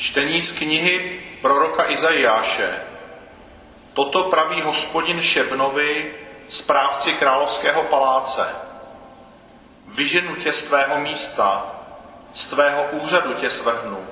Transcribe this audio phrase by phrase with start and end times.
[0.00, 2.72] Čtení z knihy proroka Izajáše.
[3.92, 6.14] Toto praví hospodin Šebnovi,
[6.48, 8.48] správci královského paláce.
[9.86, 11.66] Vyženu tě z tvého místa,
[12.32, 14.06] z tvého úřadu tě svrhnu.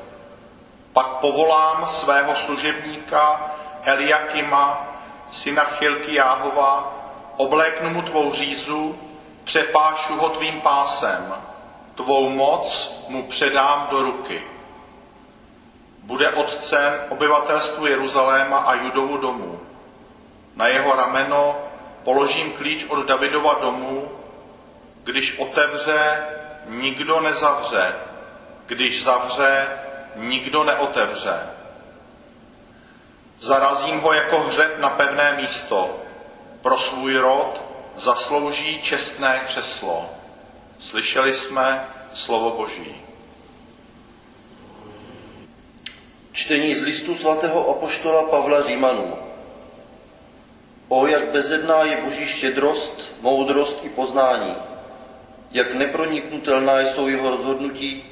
[0.92, 3.50] Pak povolám svého služebníka
[3.82, 4.92] Eliakima,
[5.30, 6.94] syna Chilky Jáhova,
[7.36, 8.98] obléknu mu tvou řízu,
[9.44, 11.34] přepášu ho tvým pásem,
[11.94, 14.57] tvou moc mu předám do ruky.
[16.08, 19.60] Bude otcem obyvatelstvu Jeruzaléma a Judovu domů.
[20.56, 21.56] Na jeho rameno
[22.04, 24.12] položím klíč od Davidova domu,
[25.04, 26.24] když otevře,
[26.66, 27.94] nikdo nezavře,
[28.66, 29.66] když zavře,
[30.16, 31.40] nikdo neotevře.
[33.38, 35.96] Zarazím ho jako hřeb na pevné místo.
[36.62, 37.64] Pro svůj rod
[37.96, 40.10] zaslouží čestné křeslo.
[40.78, 43.07] Slyšeli jsme slovo Boží.
[46.32, 49.14] Čtení z listu svatého apoštola Pavla Římanů.
[50.88, 54.54] O, jak bezedná je boží štědrost, moudrost i poznání,
[55.52, 58.04] jak neproniknutelná jsou jeho rozhodnutí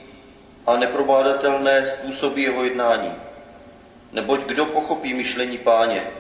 [0.67, 3.13] a neprobádatelné způsoby jeho jednání.
[4.13, 6.11] Neboť kdo pochopí myšlení páně?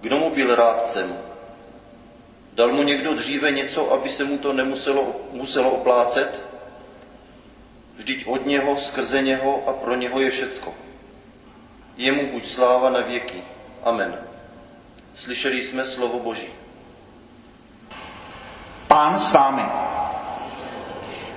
[0.00, 1.18] Kdo mu byl rádcem?
[2.52, 6.42] Dal mu někdo dříve něco, aby se mu to nemuselo muselo oplácet?
[7.96, 10.74] Vždyť od něho, skrze něho a pro něho je všecko.
[11.96, 13.42] Jemu buď sláva na věky.
[13.84, 14.18] Amen.
[15.14, 16.48] Slyšeli jsme slovo Boží.
[18.88, 19.62] Pán s vámi.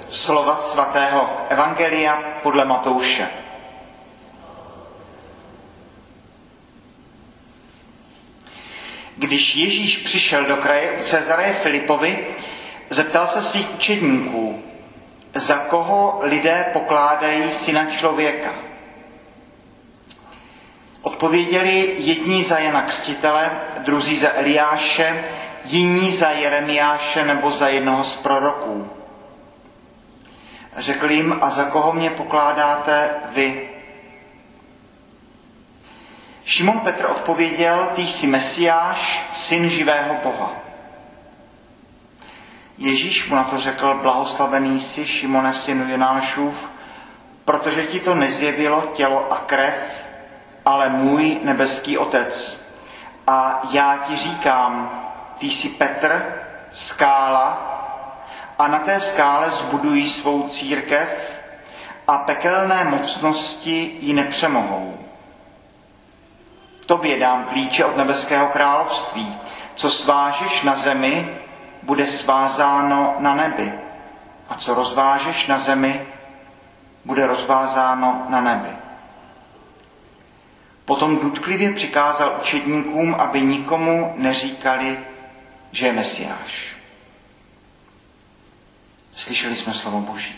[0.09, 3.27] Slova svatého Evangelia podle Matouše.
[9.17, 12.27] Když Ježíš přišel do kraje u Cezareje Filipovi,
[12.89, 14.63] zeptal se svých učedníků,
[15.33, 18.68] za koho lidé pokládají syna člověka.
[21.01, 25.23] Odpověděli jedni za Jana Křtitele, druzí za Eliáše,
[25.63, 28.89] jiní za Jeremiáše nebo za jednoho z proroků.
[30.77, 33.69] Řekl jim, a za koho mě pokládáte vy?
[36.45, 40.53] Šimon Petr odpověděl, ty jsi Mesiáš, syn živého Boha.
[42.77, 46.69] Ježíš mu na to řekl, blahoslavený jsi, Šimone, synu Jonášův,
[47.45, 50.08] protože ti to nezjevilo tělo a krev,
[50.69, 52.61] ale můj nebeský otec.
[53.27, 55.01] A já ti říkám,
[55.37, 56.33] ty jsi Petr,
[56.71, 57.75] skála,
[58.59, 61.09] a na té skále zbudují svou církev
[62.07, 64.97] a pekelné mocnosti ji nepřemohou.
[66.85, 69.37] Tobě dám klíče od nebeského království.
[69.75, 71.37] Co svážeš na zemi,
[71.83, 73.73] bude svázáno na nebi.
[74.49, 76.07] A co rozvážeš na zemi,
[77.05, 78.88] bude rozvázáno na nebi.
[80.89, 84.99] Potom důtklivě přikázal učedníkům, aby nikomu neříkali,
[85.71, 86.75] že je Mesiáš.
[89.11, 90.35] Slyšeli jsme slovo Boží.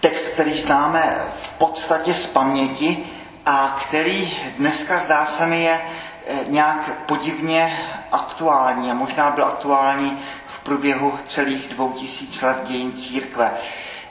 [0.00, 3.04] Text, který známe v podstatě z paměti
[3.46, 10.22] a který dneska zdá se mi je eh, nějak podivně aktuální a možná byl aktuální
[10.62, 13.50] průběhu celých dvou tisíc let dějin církve.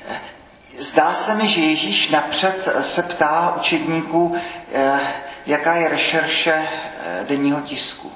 [0.09, 0.21] Eh,
[0.79, 4.35] zdá se mi, že Ježíš napřed se ptá učedníků,
[4.73, 4.99] eh,
[5.45, 6.67] jaká je rešerše
[7.27, 8.11] denního tisku.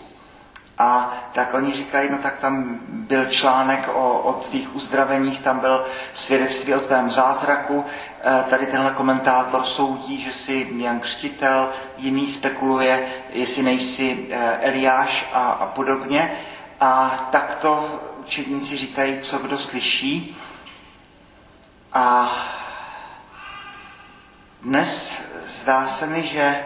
[0.77, 5.85] A tak oni říkají, no tak tam byl článek o, o tvých uzdraveních, tam byl
[6.13, 7.85] svědectví o tvém zázraku,
[8.39, 14.27] e, tady tenhle komentátor soudí, že jsi Jan Křtitel, jiný spekuluje, jestli nejsi
[14.61, 16.31] Eliáš a, a podobně.
[16.79, 20.37] A takto učedníci říkají, co kdo slyší.
[21.93, 22.31] A
[24.61, 26.65] dnes zdá se mi, že e,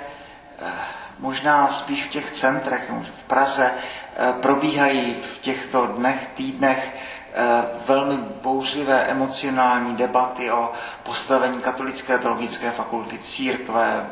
[1.19, 6.95] možná spíš v těch centrech, v Praze, eh, probíhají v těchto dnech, týdnech
[7.33, 10.71] eh, velmi bouřlivé emocionální debaty o
[11.03, 14.09] postavení katolické teologické fakulty církve,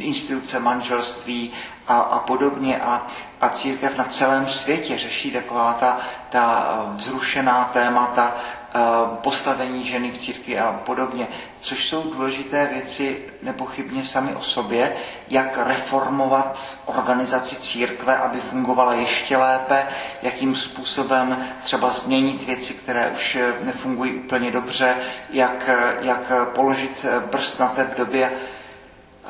[0.00, 1.52] instituce manželství
[1.88, 2.78] a, a podobně.
[2.80, 3.06] A,
[3.40, 5.98] a církev na celém světě řeší taková ta,
[6.30, 8.34] ta vzrušená témata
[8.74, 11.28] Eh, postavení ženy v církvi a podobně,
[11.60, 14.96] což jsou důležité věci nepochybně sami o sobě,
[15.28, 19.86] jak reformovat organizaci církve, aby fungovala ještě lépe,
[20.22, 24.96] jakým způsobem třeba změnit věci, které už nefungují úplně dobře,
[25.30, 25.70] jak,
[26.00, 28.32] jak položit prst na té době.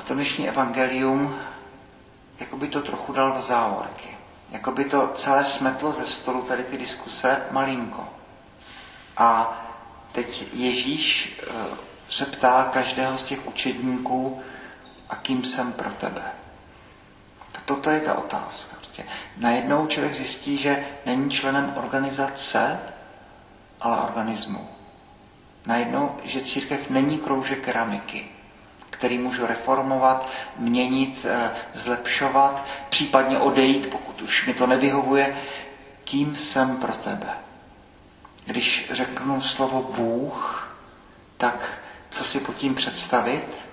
[0.00, 1.38] A to dnešní evangelium
[2.41, 4.17] jako by to trochu dal do závorky.
[4.50, 8.08] jako by to celé smetlo ze stolu, tady ty diskuse, malinko.
[9.17, 9.58] A
[10.12, 11.52] teď Ježíš eh,
[12.08, 14.43] se ptá každého z těch učedníků,
[15.08, 16.23] a kým jsem pro tebe.
[17.53, 18.76] Tak toto je ta otázka.
[18.76, 19.05] Prostě
[19.37, 22.81] najednou člověk zjistí, že není členem organizace,
[23.81, 24.69] ale organismu.
[25.67, 28.39] Najednou, že církev není kroužek keramiky,
[29.00, 35.37] který můžu reformovat, měnit, eh, zlepšovat, případně odejít, pokud už mi to nevyhovuje.
[36.05, 37.29] Kým jsem pro tebe?
[38.44, 40.69] Když řeknu slovo Bůh,
[41.37, 41.79] tak
[42.11, 43.67] co si pod tím představit?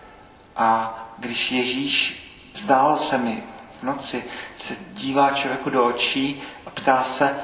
[0.55, 2.23] A když Ježíš
[2.55, 3.43] zdál se mi
[3.79, 4.23] v noci,
[4.57, 7.35] se dívá člověku do očí a ptá se,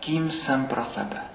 [0.00, 1.33] kým jsem pro tebe.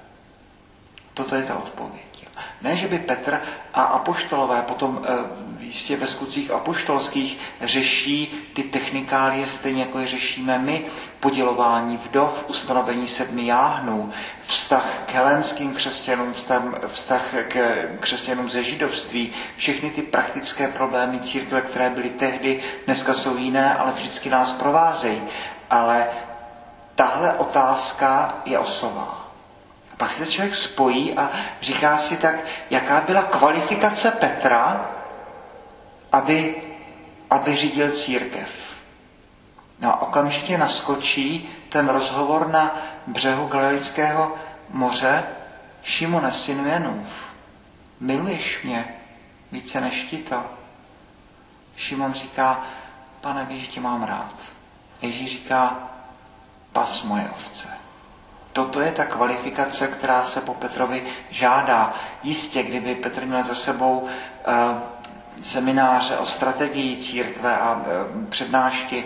[1.20, 2.28] Toto je ta odpověď.
[2.62, 3.42] Ne, že by Petr
[3.74, 5.10] a apoštolové potom e,
[5.64, 10.86] jistě ve skutcích apoštolských řeší ty technikálie stejně jako je řešíme my,
[11.20, 14.12] podělování vdov, ustanovení sedmi jáhnů,
[14.44, 21.62] vztah k helenským křesťanům, vztah, vztah k křesťanům ze židovství, všechny ty praktické problémy církve,
[21.62, 25.22] které byly tehdy, dneska jsou jiné, ale vždycky nás provázejí.
[25.70, 26.08] Ale
[26.96, 29.29] tahle otázka je osová.
[30.00, 31.32] Pak se člověk spojí a
[31.62, 32.36] říká si tak,
[32.70, 34.90] jaká byla kvalifikace Petra,
[36.12, 36.56] aby,
[37.30, 38.50] aby řídil církev.
[39.80, 44.36] No a okamžitě naskočí ten rozhovor na břehu Galilického
[44.70, 45.24] moře
[45.84, 47.08] Šimone, synu Janův.
[48.00, 48.96] Miluješ mě
[49.52, 50.44] více než ti to?
[51.76, 52.64] Šimon říká,
[53.22, 54.36] pane, víš, že tě mám rád.
[55.02, 55.78] Ježíš říká,
[56.74, 57.79] pas moje ovce.
[58.60, 61.94] Toto je ta kvalifikace, která se po Petrovi žádá.
[62.24, 64.54] Jistě, kdyby Petr měl za sebou eh,
[65.42, 69.06] semináře o strategii církve a eh, přednášky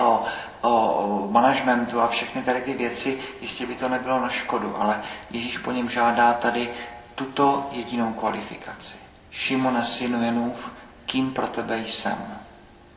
[0.00, 0.24] o,
[0.60, 5.58] o managementu a všechny tady ty věci, jistě by to nebylo na škodu, ale Ježíš
[5.58, 6.70] po něm žádá tady
[7.14, 8.98] tuto jedinou kvalifikaci.
[9.30, 10.70] Šimone, synu Janův,
[11.06, 12.38] kým pro tebe jsem?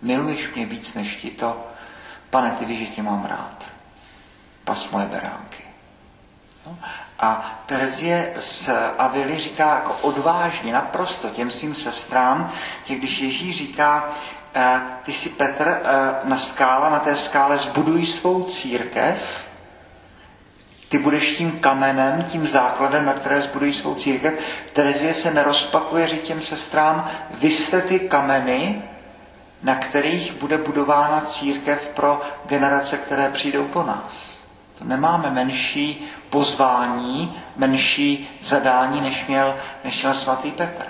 [0.01, 1.67] Miluješ mě víc než ti to?
[2.29, 3.80] Pane, ty víš, že tě mám rád
[4.63, 5.63] pas moje beránky.
[6.65, 6.77] No.
[7.19, 12.51] A Terezie z Avily říká jako odvážně, naprosto těm svým sestrám,
[12.85, 14.09] že když Ježíš říká,
[14.55, 19.45] eh, ty si Petr eh, na skále, na té skále zbuduj svou církev,
[20.89, 24.33] ty budeš tím kamenem, tím základem, na které zbudují svou církev.
[24.73, 28.81] Terezie se nerozpakuje říct těm sestrám, vy jste ty kameny,
[29.63, 34.40] na kterých bude budována církev pro generace, které přijdou po nás.
[34.83, 40.85] Nemáme menší pozvání, menší zadání, než měl, než měl svatý Petr.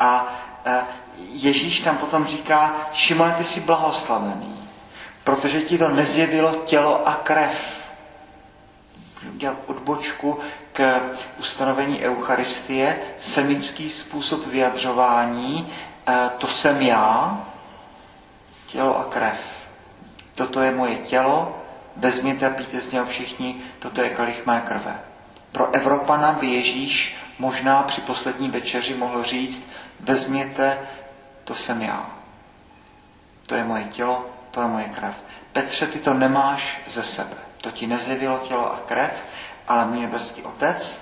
[0.00, 0.26] A
[0.64, 0.80] e,
[1.18, 4.68] Ježíš tam potom říká, Šimone, ty jsi blahoslavený,
[5.24, 7.86] protože ti to nezjevilo tělo a krev.
[9.34, 10.40] Udělal odbočku
[10.72, 11.00] k
[11.38, 15.72] ustanovení Eucharistie, semický způsob vyjadřování,
[16.08, 17.40] e, to jsem já,
[18.66, 19.40] tělo a krev.
[20.36, 21.65] Toto je moje tělo,
[21.96, 25.00] vezměte a píte z něho všichni, toto je kalich mé krve.
[25.52, 29.62] Pro Evropana by Ježíš možná při poslední večeři mohl říct,
[30.00, 30.78] vezměte,
[31.44, 32.06] to jsem já.
[33.46, 35.14] To je moje tělo, to je moje krev.
[35.52, 37.36] Petře, ty to nemáš ze sebe.
[37.60, 39.12] To ti nezjevilo tělo a krev,
[39.68, 41.00] ale můj nebeský otec.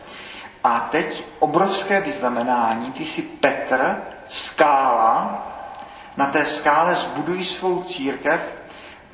[0.65, 3.97] A teď obrovské vyznamenání, ty jsi Petr,
[4.29, 5.47] skála,
[6.17, 8.41] na té skále zbuduj svou církev,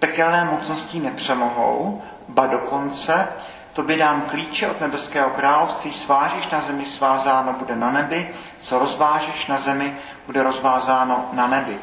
[0.01, 3.29] pekelné mocnosti nepřemohou, ba dokonce
[3.73, 8.31] to by dám klíče od nebeského království, svážíš na zemi, svázáno bude na nebi,
[8.61, 11.79] co rozvážeš na zemi, bude rozvázáno na nebi.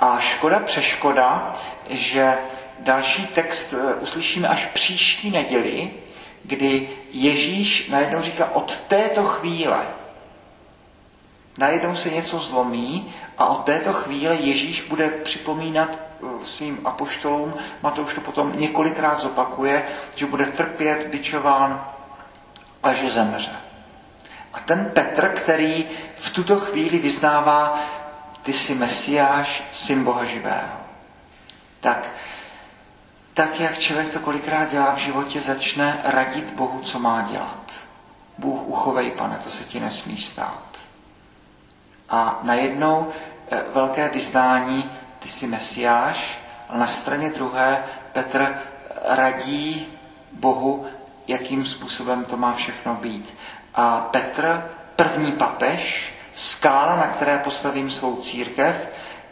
[0.00, 1.52] A škoda přeškoda,
[1.90, 2.38] že
[2.78, 5.90] další text eh, uslyšíme až příští neděli,
[6.44, 9.86] kdy Ježíš najednou říká od této chvíle,
[11.58, 15.88] najednou se něco zlomí a od této chvíle Ježíš bude připomínat
[16.42, 21.86] svým apoštolům, Matouš to potom několikrát zopakuje, že bude trpět, bičován
[22.82, 23.50] a že zemře.
[24.52, 27.80] A ten Petr, který v tuto chvíli vyznává,
[28.42, 30.76] ty jsi Mesiáš, syn Boha živého.
[31.80, 32.10] Tak,
[33.34, 37.72] tak jak člověk to kolikrát dělá v životě, začne radit Bohu, co má dělat.
[38.38, 40.75] Bůh uchovej, pane, to se ti nesmí stát.
[42.08, 43.12] A najednou
[43.50, 48.58] eh, velké vyznání ty jsi mesiáš, a na straně druhé Petr
[49.04, 49.86] radí
[50.32, 50.86] Bohu,
[51.26, 53.34] jakým způsobem to má všechno být.
[53.74, 58.76] A Petr, první papež, skála, na které postavím svou církev,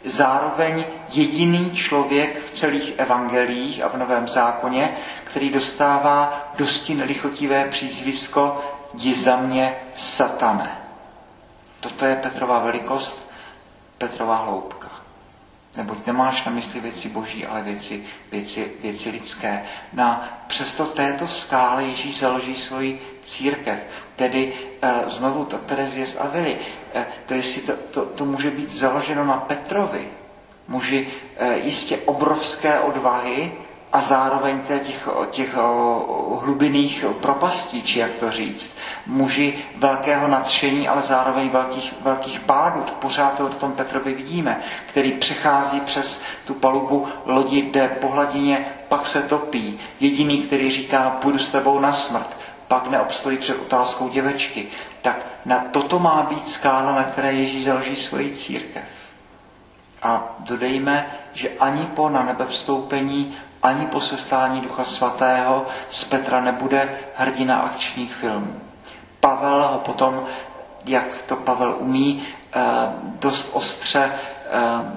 [0.03, 8.63] zároveň jediný člověk v celých evangelích a v Novém zákoně, který dostává dosti nelichotivé přízvisko
[8.93, 10.84] jdi za mě satane.
[11.85, 13.29] Toto je Petrova velikost,
[13.97, 14.89] Petrova hloubka.
[15.77, 19.63] Neboť nemáš na mysli věci boží, ale věci, věci, věci lidské.
[19.93, 23.79] Na přesto této skále Ježíš založí svoji církev.
[24.15, 26.57] Tedy e, znovu to Terezie z Avily.
[26.93, 30.09] E, to, jestli to, to, to může být založeno na Petrovi,
[30.67, 33.51] muži e, jistě obrovské odvahy,
[33.95, 35.55] a zároveň těch, těch
[36.41, 38.77] hlubinných propastí, či jak to říct.
[39.05, 42.83] Muži velkého nadšení, ale zároveň velkých, velkých pádů.
[42.99, 48.65] Pořád to v tom Petrovi vidíme, který přechází přes tu palubu lodi, jde po hladině,
[48.87, 49.79] pak se topí.
[49.99, 52.37] Jediný, který říká, půjdu s tebou na smrt,
[52.67, 54.67] pak neobstojí před otázkou děvečky.
[55.01, 58.83] Tak na toto má být skála, na které Ježíš založí svoji církev.
[60.03, 63.35] A dodejme, že ani po na nebe vstoupení
[63.65, 68.61] ani po sestání Ducha Svatého z Petra nebude hrdina akčních filmů.
[69.19, 70.25] Pavel ho potom,
[70.85, 72.61] jak to Pavel umí, eh,
[73.01, 74.49] dost ostře eh,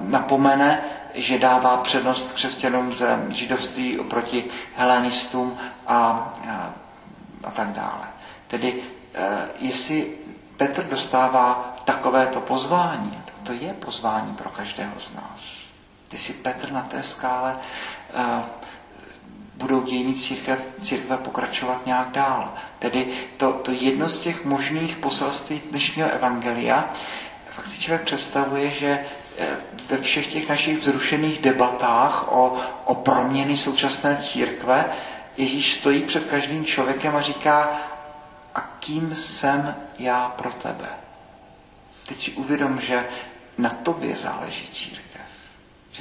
[0.03, 0.85] napomene,
[1.15, 4.45] že dává přednost křesťanům ze židovství oproti
[4.77, 6.71] helenistům a, a,
[7.45, 8.05] a tak dále.
[8.47, 8.83] Tedy
[9.15, 10.13] eh, jestli
[10.57, 15.69] Petr dostává takovéto pozvání, to je pozvání pro každého z nás.
[16.09, 17.57] Ty si Petr na té skále
[19.59, 22.55] budou dějiny církev, církve pokračovat nějak dál.
[22.79, 26.91] Tedy to, to jedno z těch možných poselství dnešního evangelia,
[27.51, 29.05] fakt si člověk představuje, že
[29.39, 29.47] eh,
[29.89, 34.85] ve všech těch našich vzrušených debatách o, o proměny současné církve
[35.39, 37.81] Ježíš stojí před každým člověkem a říká,
[38.55, 40.89] a kým jsem já pro tebe?
[42.09, 43.09] Teď si uvědom, že
[43.59, 45.08] na tobě záleží církev.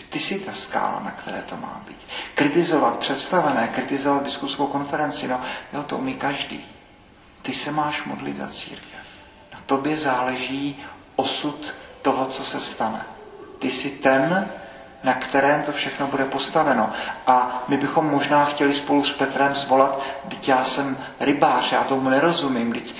[0.10, 2.08] Ty jsi ta skála, na které to má být.
[2.36, 5.42] Kritizovat představené, kritizovat biskupskou konferenci, no
[5.74, 6.66] jo, to umí každý.
[7.42, 9.00] Ty se máš modlit za církev.
[9.54, 10.84] Na tobě záleží
[11.16, 13.06] osud toho, co se stane.
[13.60, 14.50] Ty jsi ten,
[15.04, 16.90] na kterém to všechno bude postaveno.
[17.28, 22.10] A my bychom možná chtěli spolu s Petrem zvolat, teď já jsem rybář, já tomu
[22.10, 22.74] nerozumím.
[22.74, 22.96] Teď...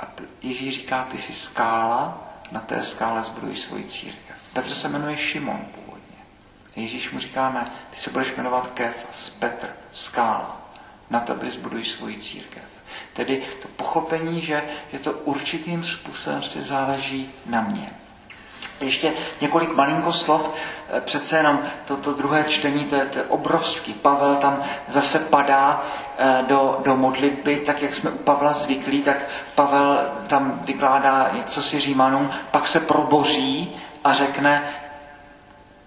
[0.00, 0.06] A
[0.42, 2.18] Ježíš říká, ty jsi skála,
[2.52, 4.36] na té skále zbuduj svoji církev.
[4.52, 5.66] Petr se jmenuje Šimon.
[6.76, 10.60] Ježíš mu říká, ne, ty se budeš jmenovat Kefas, Petr, skála.
[11.10, 12.62] Na tebe zbuduj svoji církev.
[13.12, 14.62] Tedy to pochopení, že,
[14.92, 17.90] že to určitým způsobem se záleží na mě.
[18.80, 20.50] Ještě několik malinko slov,
[20.88, 23.94] eh, přece jenom toto to druhé čtení, to je, to je obrovský.
[23.94, 25.82] Pavel tam zase padá
[26.18, 29.24] eh, do, do modlitby, tak jak jsme u Pavla zvyklí, tak
[29.54, 34.62] Pavel tam vykládá něco si Římanům, pak se proboří a řekne,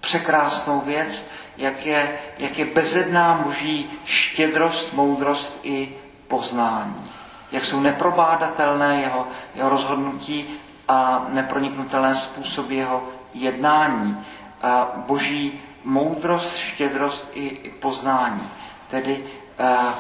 [0.04, 1.24] překrásnou věc,
[1.58, 5.96] jak je, jak je bezedná muží štědrost, moudrost i
[6.28, 7.12] poznání.
[7.52, 14.26] Jak jsou neprobádatelné jeho, jeho rozhodnutí a neproniknutelné způsoby jeho jednání.
[14.62, 18.50] A boží moudrost, štědrost i, i poznání.
[18.88, 19.24] Tedy
[19.60, 19.94] a,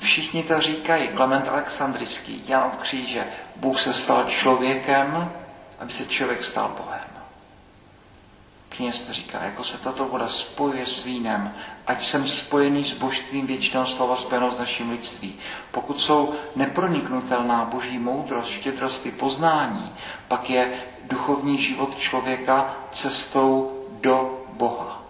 [0.00, 1.08] všichni to říkají.
[1.08, 3.26] Klement Alexandrický, Jan od kříže.
[3.56, 5.32] Bůh se stal člověkem,
[5.80, 7.07] aby se člověk stal Bohem
[8.78, 11.54] kněz říká, jako se tato voda spojuje s vínem,
[11.86, 15.34] ať jsem spojený s božstvím věčného slova spojenou s naším lidství.
[15.70, 19.92] Pokud jsou neproniknutelná boží moudrost, štědrost i poznání,
[20.28, 25.02] pak je duchovní život člověka cestou do Boha.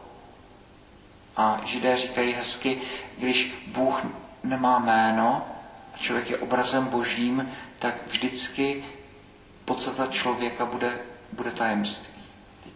[1.36, 2.80] A židé říkají hezky,
[3.18, 4.06] když Bůh
[4.42, 5.46] nemá jméno
[5.94, 8.84] a člověk je obrazem božím, tak vždycky
[9.64, 10.98] podstata člověka bude,
[11.32, 12.17] bude tajemství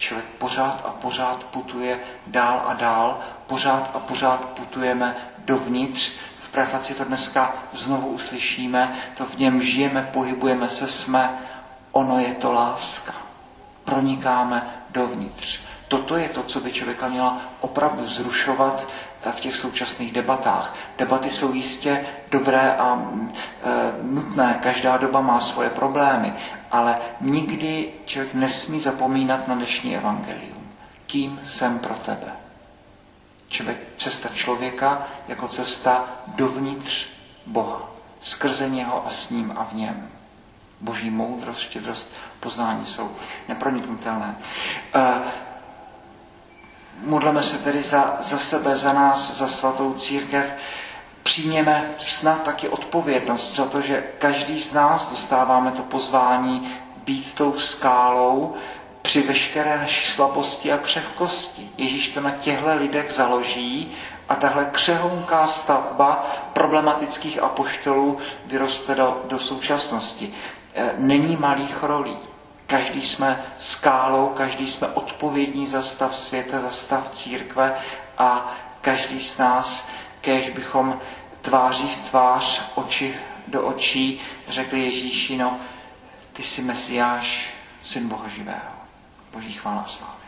[0.02, 6.12] člověk pořád a pořád putuje dál a dál, pořád a pořád putujeme dovnitř.
[6.38, 11.30] V prefaci to dneska znovu uslyšíme, to v něm žijeme, pohybujeme se, jsme,
[11.92, 13.14] ono je to láska.
[13.84, 15.60] Pronikáme dovnitř.
[15.88, 18.86] Toto je to, co by člověka měla opravdu zrušovat
[19.30, 20.74] v těch současných debatách.
[20.98, 23.32] Debaty jsou jistě dobré a e,
[24.02, 26.34] nutné, každá doba má svoje problémy,
[26.72, 30.72] ale nikdy člověk nesmí zapomínat na dnešní evangelium.
[31.06, 32.32] Kým jsem pro tebe?
[33.48, 37.06] Člověk, cesta člověka jako cesta dovnitř
[37.46, 40.10] Boha, skrze něho a s ním a v něm.
[40.80, 42.10] Boží moudrost, štědrost,
[42.40, 43.10] poznání jsou
[43.48, 44.36] neproniknutelné.
[44.94, 45.22] E,
[47.00, 50.52] Modleme se tedy za, za sebe, za nás, za svatou církev.
[51.22, 57.52] Přijměme snad taky odpovědnost za to, že každý z nás dostáváme to pozvání být tou
[57.52, 58.54] skálou,
[59.02, 61.70] při veškeré naší slabosti a křehkosti.
[61.78, 63.92] Ježíš to na těchto lidech založí
[64.28, 70.32] a tahle křehonká stavba problematických apoštolů vyroste do, do současnosti.
[70.74, 72.16] E, není malých rolí.
[72.66, 77.74] Každý jsme skálou, každý jsme odpovědní za stav světa, za stav církve
[78.18, 79.84] a každý z nás,
[80.22, 81.00] kež bychom
[81.40, 83.14] tváří v tvář, oči
[83.46, 85.60] do očí řekli Ježíši, no,
[86.32, 87.50] ty jsi Mesiáš,
[87.82, 88.72] syn Boha živého.
[89.32, 90.21] Boží chvála slávě.